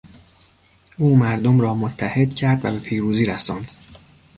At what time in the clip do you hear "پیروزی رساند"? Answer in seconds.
2.79-3.71